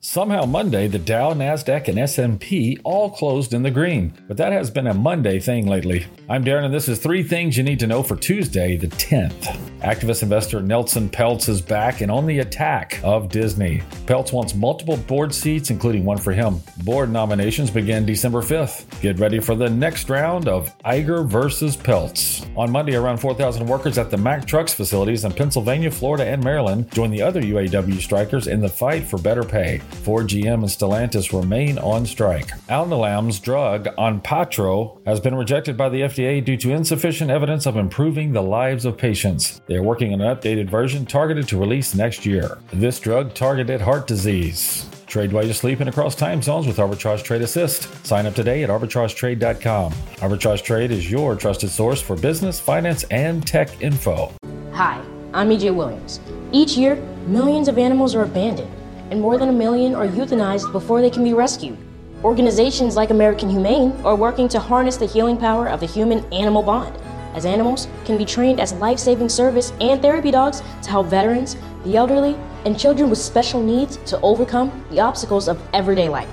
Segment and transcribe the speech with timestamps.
[0.00, 4.70] Somehow Monday, the Dow, Nasdaq, and S&P all closed in the green, but that has
[4.70, 6.06] been a Monday thing lately.
[6.28, 9.58] I'm Darren, and this is three things you need to know for Tuesday, the 10th.
[9.80, 13.82] Activist investor Nelson Peltz is back and on the attack of Disney.
[14.06, 16.60] Peltz wants multiple board seats, including one for him.
[16.84, 19.00] Board nominations begin December 5th.
[19.00, 22.46] Get ready for the next round of Iger versus Peltz.
[22.56, 26.90] On Monday, around 4,000 workers at the Mack Trucks facilities in Pennsylvania, Florida, and Maryland
[26.92, 29.80] joined the other UAW strikers in the fight for better pay.
[29.86, 32.48] Ford, GM, and Stellantis remain on strike.
[32.68, 38.32] Alnylam's drug Onpattro has been rejected by the FDA due to insufficient evidence of improving
[38.32, 39.60] the lives of patients.
[39.66, 42.58] They are working on an updated version targeted to release next year.
[42.72, 44.88] This drug targeted heart disease.
[45.06, 48.04] Trade while you're sleeping across time zones with Arbitrage Trade Assist.
[48.04, 49.92] Sign up today at arbitragetrade.com.
[49.92, 54.32] Arbitrage Trade is your trusted source for business, finance, and tech info.
[54.72, 55.00] Hi,
[55.32, 56.20] I'm EJ Williams.
[56.52, 58.70] Each year, millions of animals are abandoned,
[59.10, 61.78] and more than a million are euthanized before they can be rescued.
[62.24, 66.62] Organizations like American Humane are working to harness the healing power of the human animal
[66.62, 66.96] bond,
[67.34, 71.56] as animals can be trained as life saving service and therapy dogs to help veterans,
[71.84, 76.28] the elderly, and children with special needs to overcome the obstacles of everyday life.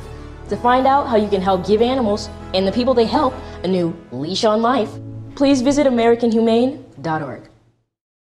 [0.49, 3.67] To find out how you can help give animals and the people they help a
[3.67, 4.91] new leash on life,
[5.35, 7.49] please visit AmericanHumane.org.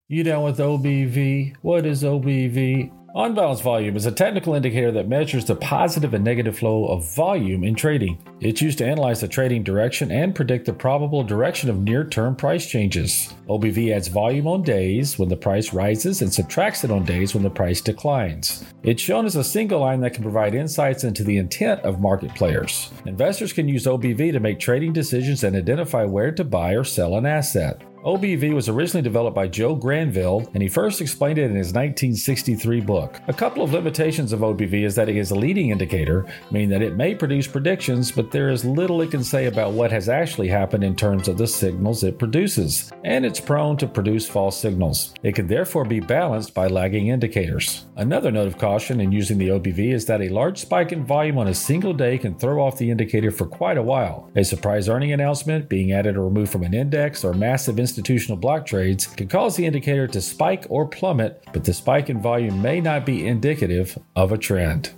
[0.09, 1.55] You down with OBV?
[1.61, 2.91] What is OBV?
[3.17, 7.63] On-balance volume is a technical indicator that measures the positive and negative flow of volume
[7.63, 8.19] in trading.
[8.41, 12.67] It's used to analyze the trading direction and predict the probable direction of near-term price
[12.67, 13.33] changes.
[13.49, 17.41] OBV adds volume on days when the price rises and subtracts it on days when
[17.41, 18.63] the price declines.
[18.83, 22.35] It's shown as a single line that can provide insights into the intent of market
[22.35, 22.91] players.
[23.07, 27.17] Investors can use OBV to make trading decisions and identify where to buy or sell
[27.17, 27.81] an asset.
[28.03, 32.81] OBV was originally developed by Joe Granville, and he first explained it in his 1963
[32.81, 33.19] book.
[33.27, 36.83] A couple of limitations of OBV is that it is a leading indicator, meaning that
[36.83, 40.47] it may produce predictions, but there is little it can say about what has actually
[40.47, 45.15] happened in terms of the signals it produces, and it's prone to produce false signals.
[45.23, 47.85] It can therefore be balanced by lagging indicators.
[47.95, 51.39] Another note of caution in using the OBV is that a large spike in volume
[51.39, 54.29] on a single day can throw off the indicator for quite a while.
[54.35, 58.63] A surprise earning announcement, being added or removed from an index, or massive institutional block
[58.65, 62.79] trades can cause the indicator to spike or plummet, but the spike in volume may
[62.79, 64.91] not be indicative of a trend.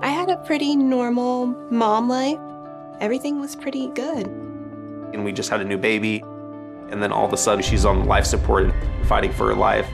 [0.00, 2.38] I had a pretty normal mom life.
[3.00, 4.26] Everything was pretty good.
[5.12, 6.22] and we just had a new baby
[6.90, 9.88] and then all of a sudden she's on life support and fighting for her life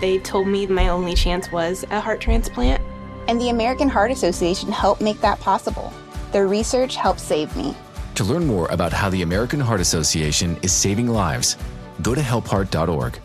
[0.00, 2.82] They told me my only chance was a heart transplant.
[3.28, 5.92] And the American Heart Association helped make that possible.
[6.32, 7.74] Their research helped save me.
[8.18, 11.56] To learn more about how the American Heart Association is saving lives,
[12.02, 13.16] go to helpheart.org.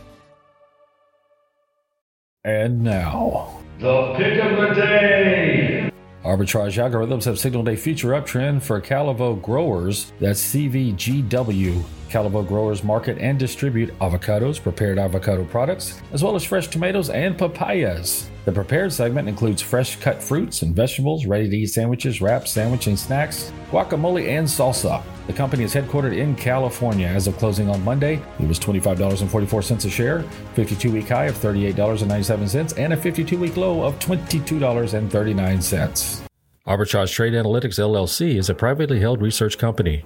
[2.44, 5.90] And now, the pick of the day.
[6.24, 10.14] Arbitrage algorithms have signaled a future uptrend for Calavo growers.
[10.20, 11.84] That's CVGW.
[12.14, 17.36] Calavo growers market and distribute avocados, prepared avocado products, as well as fresh tomatoes and
[17.36, 18.30] papayas.
[18.46, 22.86] The prepared segment includes fresh cut fruits and vegetables, ready to eat sandwiches, wraps, sandwich
[22.86, 25.02] and snacks, guacamole, and salsa.
[25.26, 27.08] The company is headquartered in California.
[27.08, 30.22] As of closing on Monday, it was $25.44 a share,
[30.54, 36.22] 52 week high of $38.97, and a 52 week low of $22.39.
[36.68, 40.06] Arbitrage Trade Analytics LLC is a privately held research company.